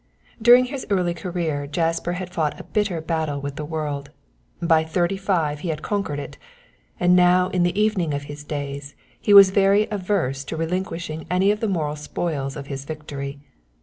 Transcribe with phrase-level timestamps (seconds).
[0.41, 4.09] During his early career Jasper had fought a bitter battle with the world;
[4.59, 6.39] by thirty five he had conquered it,
[6.99, 11.51] and now in the evening of his days he was very averse to relinquishing any
[11.51, 13.41] of the moral spoils of his victory.